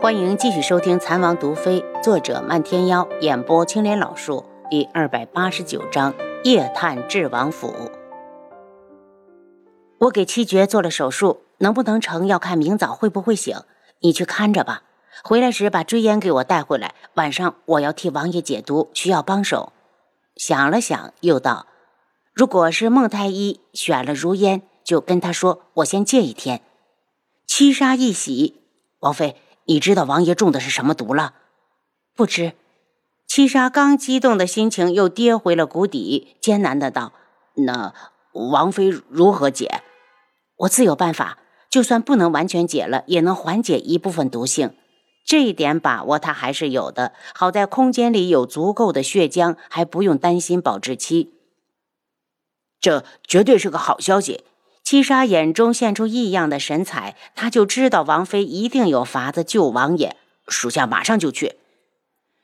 [0.00, 7.74] 欢迎继续收听《残王毒妃》，作者漫天妖，演播青莲老树，第二百八十九章：夜探智王府。
[9.98, 13.60] 我给七绝做了手术，能不能成要看明早会不会醒。
[13.98, 14.84] 你去看着吧。
[15.24, 16.94] 回来时把追烟给我带回来。
[17.14, 19.72] 晚上我要替王爷解毒，需要帮手。
[20.36, 21.66] 想了想，又道
[22.32, 26.60] ：“如果是孟太医选了如烟，就跟他说，我先借一天。”
[27.48, 28.60] 七杀一喜，
[29.00, 29.34] 王妃。
[29.68, 31.34] 你知道王爷中的是什么毒了？
[32.16, 32.54] 不知。
[33.26, 37.12] 七杀刚激动的心情又跌回了谷底，艰难的道
[37.66, 37.92] ：“那
[38.32, 39.82] 王妃如何解？
[40.56, 41.38] 我自有办法。
[41.68, 44.74] 就算不能完全解了，也能缓解一部分毒性。
[45.26, 47.12] 这一点把握他还是有的。
[47.34, 51.34] 好在空间里有足够的血浆，还不用担心保质期。
[52.80, 54.44] 这绝对是个好消息。”
[54.90, 61.56] 七杀眼中现出异样的神采，他就知道王妃一定有法子救王爷，属下马上就去。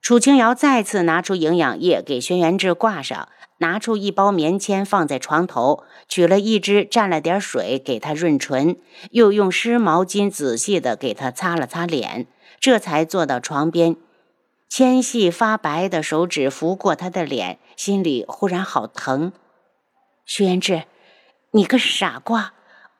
[0.00, 8.76] 楚清瑶再次拿出营养液给轩辕志挂上，拿出一包棉签放在床头，取了一支蘸了点水给他润唇，
[9.10, 12.26] 又用湿毛巾仔细的给他擦了擦脸，
[12.58, 13.96] 这才坐到床边，
[14.66, 19.30] 纤细发白的手指拂过他的脸，心里忽然好疼。
[20.24, 20.84] 轩辕志。
[21.52, 22.52] 你个傻瓜！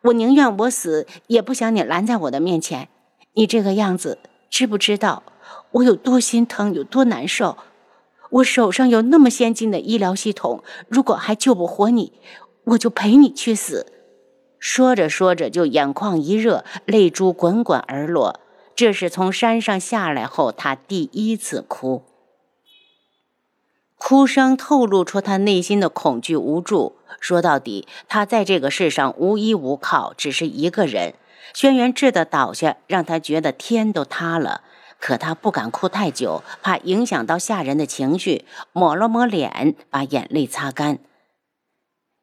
[0.02, 2.88] 我宁愿我死，也不想你拦在我的面前。
[3.34, 4.18] 你这个样子，
[4.50, 5.22] 知不知道
[5.70, 7.56] 我有多心疼，有多难受？
[8.30, 12.12] 我手上有那么先进的医疗系统，如果还救不活你，
[12.64, 13.86] 我就陪你去死。
[14.58, 18.40] 说着说着，就眼眶一热，泪珠滚滚而落。
[18.74, 22.02] 这是从山上下来后，他第一次哭。
[24.10, 26.96] 哭声透露出他内心的恐惧无助。
[27.20, 31.14] 说到底，他在这个世上无依无靠，只是一个人。
[31.54, 34.62] 轩辕志的倒下让他觉得天都塌了，
[34.98, 38.44] 可他不敢哭太久，怕影响到下人的情绪。
[38.72, 40.98] 抹了抹脸，把眼泪擦干。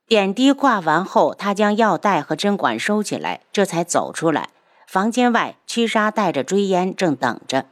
[0.05, 4.49] 点滴挂完后，他将药袋和针管收起来，这才走出来。
[4.85, 7.67] 房间外，屈杀带着追烟正等着。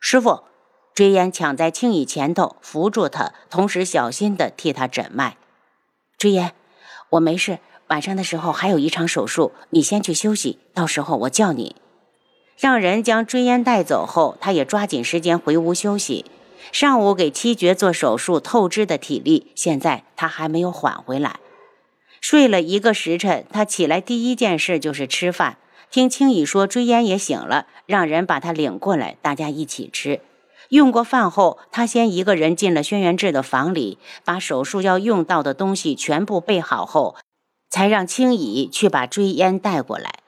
[0.00, 0.44] 师傅。
[1.00, 5.38] 追烟抢在青雨前头扶住他，同时小心地替他诊脉。
[6.18, 6.52] 追烟，
[7.08, 11.76] 我没事，晚上的时候还有一场手术，你先去休息，到时候我叫你。
[12.58, 16.26] 让人将追烟带走后，他也抓紧时间回屋休息。
[16.70, 21.40] 上午给七绝做手术透支的体力，现在他还没有缓回来。
[22.20, 25.56] 睡了一个时辰，他起来第一件事就是吃饭。
[25.90, 30.20] 听青羽说追烟也醒了，让人把他领过来，大家一起吃。
[30.70, 37.16] 用过饭后，他先一个人进了轩辕志的房里，把手术要用到的东西全部备好后，
[37.68, 40.20] 才让青乙去把追烟带过来。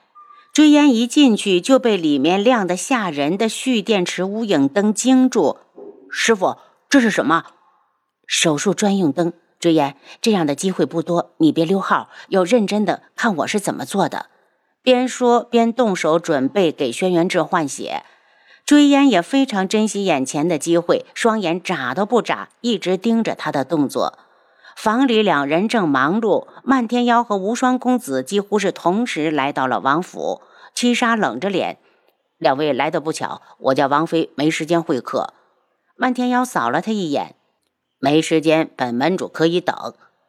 [0.53, 5.59] 追烟一进去就被里面亮得吓人的蓄电池无影灯惊住。
[6.11, 6.59] 师傅，
[6.91, 7.45] 这是什么？
[8.27, 9.33] 手术专用灯。
[9.61, 14.27] 追烟，这样的机会不多，你别溜号，要认真的看我是怎么做的。
[14.83, 18.03] 边说边动手准备给轩辕志换血。
[18.73, 24.19] 追烟也非常珍惜眼前的机会，双眼眨都不眨，一直盯着他的动作。
[24.75, 30.41] 房里两人正忙碌，漫天妖和无双公子几乎是同时来到了王府。
[30.75, 31.77] 七杀冷着脸
[32.41, 35.35] ：“两位来的不巧，我家王妃没时间会客。”
[35.95, 37.35] 漫天妖扫了他一眼
[38.01, 39.77] ：“没时间，本门主可以等。”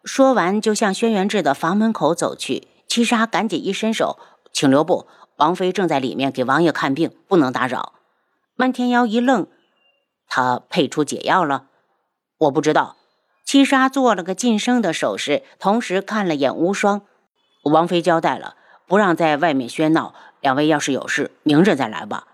[0.03, 2.67] 说完就向轩辕志的房门口走去。
[2.89, 4.17] 七杀赶紧一伸手
[4.51, 7.92] ：“请留步，王妃正在里面给王爷看病，不能打扰。”
[8.55, 9.47] 漫天妖一愣，
[10.27, 11.65] 他配出解药了？
[12.37, 12.97] 我不知道。
[13.43, 17.01] 七杀做了个噤声的手势，同时看了眼无双。
[17.63, 18.55] 王妃交代了，
[18.87, 20.13] 不让在外面喧闹。
[20.39, 22.27] 两位要是有事，明日再来吧。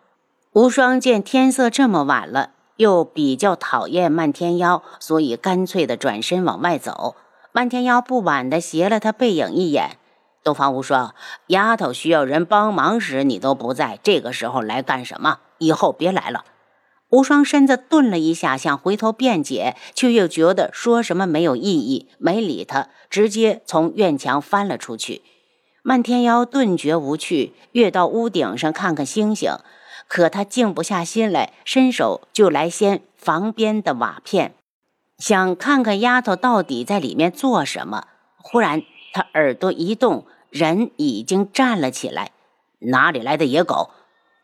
[0.52, 7.16] 无双见天色这么晚了，又比较讨厌漫天妖，所以干脆的转身往外走。
[7.52, 9.98] 漫天妖不满的斜了他背影一眼。
[10.44, 11.16] 东方无双，
[11.48, 15.40] 丫头需要人帮忙时你都不在，这个时候来干什么？
[15.60, 16.44] 以后别来了。
[17.10, 25.22] 无双身子顿了一下，想回头辩解，却又觉得说什么没有意义，没理他，直接从院墙翻了出去。
[25.82, 29.54] 漫天妖顿觉无趣，跃到屋顶上看看星星，
[30.08, 34.54] 可他静不下心来，伸手就来掀房边的瓦片，
[35.18, 38.08] 想看看丫头到底在里面做什么。
[38.38, 38.84] 忽然，
[39.14, 40.26] 他耳朵一动。
[40.52, 42.32] 人已经站了起来，
[42.80, 43.92] 哪里来的野狗？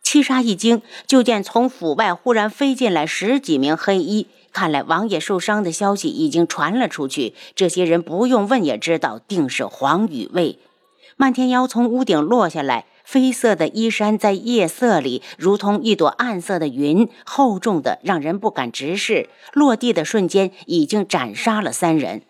[0.06, 4.28] 七杀一惊，就见从府外忽然飞进来十几名黑衣。
[4.54, 10.60] 看来王爷受伤的消息已经传了出去，这些人不用问也知道，定是黄羽卫。
[11.18, 19.28] 漫天妖从屋顶落下来，绯色的衣衫在夜色里如同一朵暗色的云，厚重的让人不敢直视。
[19.54, 22.22] 落地的瞬间，已经斩杀了三人。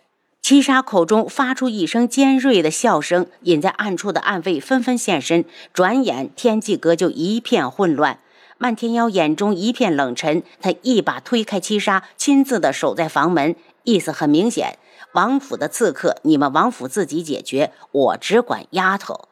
[0.48, 5.44] 七杀口中发出一声尖锐的笑声，隐在暗处的暗卫纷纷现身。
[5.74, 8.20] 转眼，天际阁就一片混乱。
[8.60, 13.56] 漫天妖眼中一片冷沉，他一把推开七杀，亲自的守在房门，
[13.86, 14.78] 意思很明显：
[15.14, 19.28] 王府的刺客，你们王府自己解决，我只管丫头。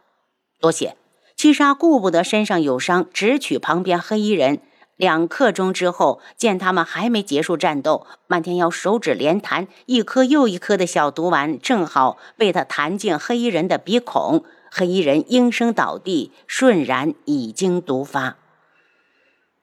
[0.59, 0.97] 多谢。
[1.35, 4.61] 七杀顾不得身上有伤，直取旁边黑衣人。
[5.03, 14.45] 两刻钟之后，见他们还没结束战斗，漫天妖手指连弹，一颗又一颗的小毒丸正好被他弹进黑衣人的鼻孔。
[14.71, 18.37] 黑衣人应声倒地，瞬然已经毒发。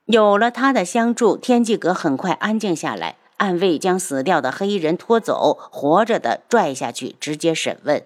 [0.04, 3.16] 有了他的相助，天际阁很快安静下来。
[3.38, 8.02] 暗卫将死掉的黑衣人拖走，活着的拽下去，直接审问。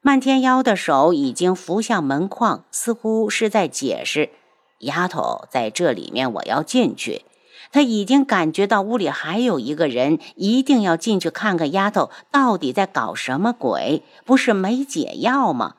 [0.00, 4.30] 漫天妖的手已经扶向门框，似乎是在解释
[4.78, 7.24] ：“丫头在这里面，我要进去。”
[7.70, 14.02] 他已经感觉到屋里还有一个人，一定要进去看看丫头到底在搞什么鬼。
[14.24, 15.74] 不是没解药吗？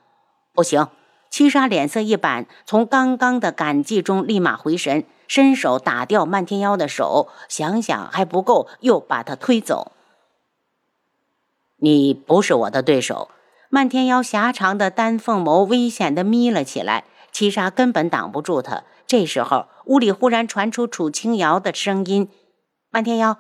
[0.54, 0.88] 不行！
[1.32, 9.92] 七杀脸色一板，从刚刚的感激中立马回神，伸手打掉漫天妖的手，想想还不够，又把他推走。
[11.78, 13.30] 你不是我的对手。
[13.70, 18.84] 漫天妖狭长的丹凤眸危险地眯了起来，七杀根本挡不住他。
[19.08, 22.30] 这时候，屋里忽然传出楚清瑶的声音
[22.92, 23.40] ：“漫天妖，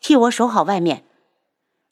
[0.00, 1.04] 替我守好外面。”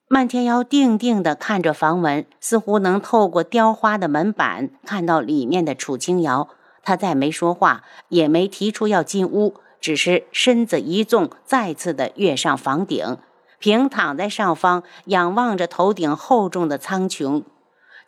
[0.09, 6.49] 漫天妖定定地看着房门，似乎能透过雕花的门板看到里面的楚清瑶。
[6.83, 13.19] 他再没说话，也没提出要进屋，只是身子一纵，再次的跃上房顶，
[13.59, 17.45] 平躺在上方，仰望着头顶厚重的苍穹。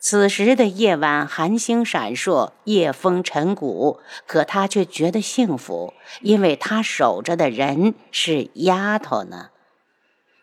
[0.05, 9.51] 此时的夜晚，寒星闪烁，夜风沉骨，可他却觉得幸福，因为他守着的人是丫头呢。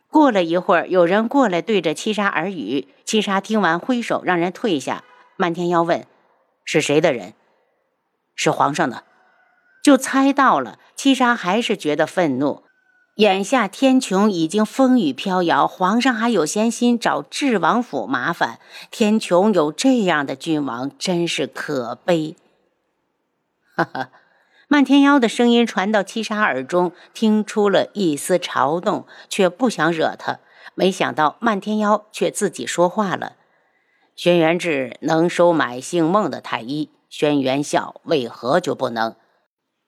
[0.08, 2.88] 过了一会儿，有人过来对着七杀耳语。
[3.04, 5.04] 七杀听完，挥手让人退下。
[5.36, 6.06] 漫天妖问
[6.64, 7.34] ：“是谁的人
[8.34, 9.04] ？”“是皇上的。”
[9.84, 10.78] 就猜到了。
[10.96, 12.62] 七杀还是觉得愤怒。
[13.16, 18.58] 眼下天穹已经风雨飘摇，皇上还有闲心找智王府麻烦。
[18.90, 22.36] 天穹有这样的君王，真是可悲。
[23.76, 24.10] 哈哈，
[24.68, 30.38] 漫天妖的声音传到七杀耳中，听出了一丝嘲弄，却不想惹他。
[30.74, 33.34] 没想到漫天妖却自己说话了
[34.16, 39.16] ：“轩辕志能收买姓孟的太医，轩辕笑为何就不能？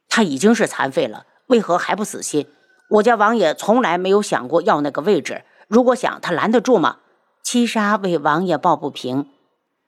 [0.09, 2.47] 他已经是残废了，为何还不死心？”
[2.93, 6.99] 我家王爷从来没有想过要那个位置，如果想，他拦得住吗？
[7.43, 9.31] 七杀为王爷抱不平，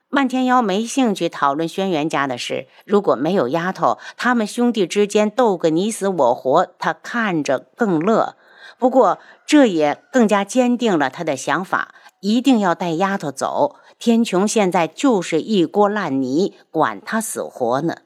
[0.08, 2.66] 漫天妖没兴趣讨论轩辕家的事。
[2.86, 8.36] 如果没有丫头，他们兄弟之间斗个你死我活，他看着更乐。
[8.78, 13.76] 不过这也更加坚定了他的想法，一定要带丫头走。
[13.98, 17.96] 天穹现在就是一锅烂泥，管他死活呢。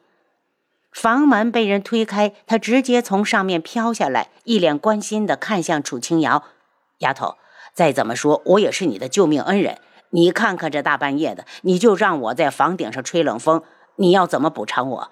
[0.99, 6.43] 房门被人推开，他直接从上面飘下来，一脸关心地看向楚清瑶
[6.99, 7.37] ：“丫头，
[7.73, 9.79] 再怎么说，我也是你的救命恩人。
[10.11, 13.63] 你看看这大半夜的，你就让我在房顶上吹冷风，
[13.95, 15.11] 你要怎么补偿我？”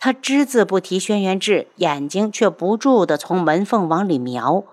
[0.00, 4.64] 他只字不提轩辕志，眼睛却不住地从门缝往里瞄。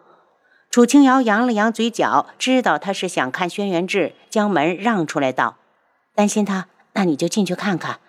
[0.72, 5.58] 楚清瑶扬了扬嘴角，知道他是想看轩辕志，将门让出来道
[6.16, 8.00] ：“担心他，那你就进去看看。”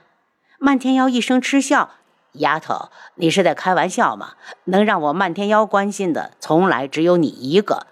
[0.58, 1.90] 漫天妖一声嗤笑。
[2.32, 4.32] 丫头，你是在开玩笑吗？
[4.64, 7.86] 能让我漫天妖关心的，从来只有你一个。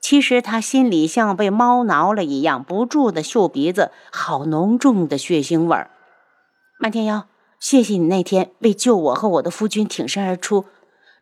[0.00, 5.90] 其实他心里像被猫挠了一样，不住的嗅鼻子，好浓重的血腥味儿。
[6.78, 7.26] 漫天妖，
[7.58, 10.66] 谢谢你那天为救我和我的夫君挺身而出。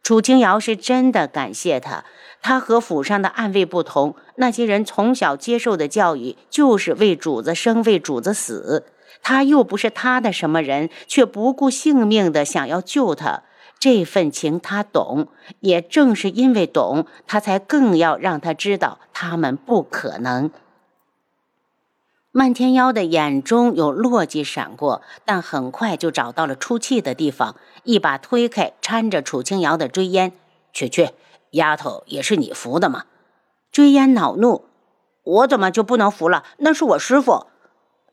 [0.02, 2.04] 楚清瑶是真的感谢他。
[2.40, 8.85] 他和府上的暗卫不同，那些人从小接受的教育就是为主子生，为主子死。
[9.23, 13.45] 他又不是他的什么人，却不顾性命的想要救他，
[13.79, 15.29] 这份情他懂。
[15.61, 20.50] 也正是因为懂，他才更要让他知道他们不可能。
[22.33, 30.33] 漫天妖的眼中有落寂闪过，但很快就找到了出气的地方，一把推开搀着楚清瑶的追烟。
[30.73, 31.11] 去去，
[31.50, 33.05] 丫头也是你扶的吗？
[33.71, 34.64] 追烟恼怒
[35.23, 36.45] ：“我怎么就不能扶了？
[36.57, 37.47] 那是我师傅。”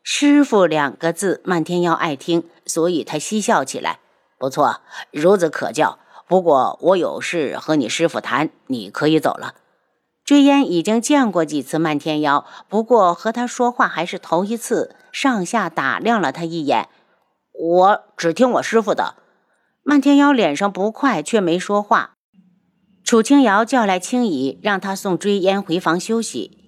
[0.02, 4.00] 师傅两个字，漫天妖爱听，所以他嬉笑起来。
[4.38, 4.80] 不错，
[5.12, 5.98] 孺子可教。
[6.26, 9.54] 不过我有事和你师傅谈，你可以走了。
[10.24, 16.88] 追烟已经见过几次漫天妖，不过和他说话还是头一次，上下打量了他一眼。
[17.52, 19.16] 我只听我师傅的。
[19.82, 22.12] 漫天妖脸上不快，却没说话。
[23.02, 26.58] 楚清瑶叫来青姨，让他送追烟回房休息。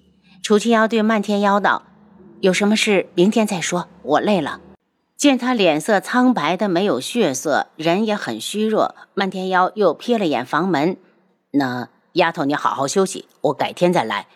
[0.43, 1.85] 楚清瑶对漫天妖道
[2.43, 4.61] ：“有什么事明天再说，我累了。”
[5.17, 10.97] 见他脸色苍白的没有血色，人也很虚弱，漫天妖又瞥了眼房门
[11.53, 14.27] ：“那丫头，你好好休息，我改天再来。”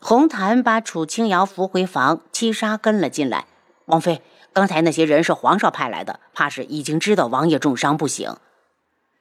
[0.00, 3.44] 红檀把楚清瑶扶回房，七杀跟了进来。
[3.84, 4.22] 王妃，
[4.54, 8.34] 刚才那些人是皇上派来的，怕是已经知道王爷重伤不醒，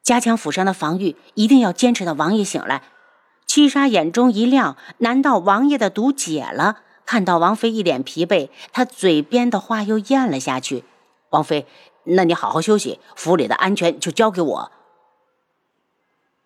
[0.02, 2.84] 加强府上的防御，一定要坚持到王爷醒来。
[3.46, 6.84] 七杀眼中一亮，难道王爷的毒解了？
[7.08, 10.84] 看到王妃一脸疲惫，他嘴边的话又咽了下去。
[11.30, 11.66] 王妃，
[12.04, 14.72] 那你好好休息，府里的安全就交给我。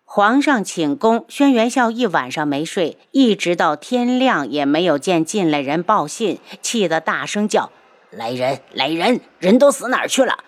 [0.04, 7.72] 皇上寝宫，轩辕笑一晚上没睡，一直到天亮也没有见进来人报信，气得大声叫
[8.10, 9.20] ：“来人，来人！
[9.40, 10.44] 人都死哪儿去了？”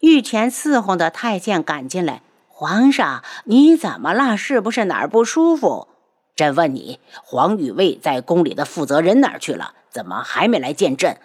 [0.00, 4.34] 御前伺候的太监赶进来：“皇上，你怎么了？
[4.36, 5.88] 是不是哪儿不舒服？”
[6.36, 9.72] 朕问你，黄雨卫在宫里的负责人哪儿去了？
[9.90, 11.16] 怎么还没来见朕？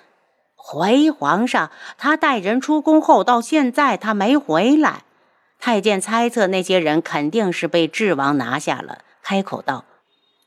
[0.55, 5.03] 回皇上，他带人出宫后，到现在他没回来。
[5.59, 9.83] 太监猜测那些人肯定是被智王拿下了，开口道：“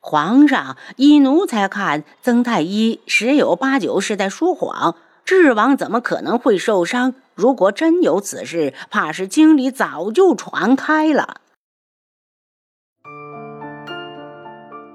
[0.01, 4.97] 皇上，依奴才看，曾太医十有八九是在说谎。
[5.27, 7.15] 智王怎么可能会受伤？
[7.35, 11.43] 如果真有此事，怕是京里早就传开了。”